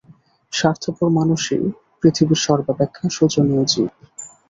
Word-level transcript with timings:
স্বার্থপর 0.53 1.07
মানুষই 1.19 1.63
পৃথিবীর 1.99 2.39
সর্বাপেক্ষা 2.45 3.05
শোচনীয় 3.09 3.63
জীব। 3.65 3.89